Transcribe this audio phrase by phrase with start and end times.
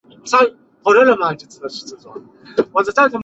[0.25, 0.35] 迪
[0.81, 1.47] 奥尔人口变化图示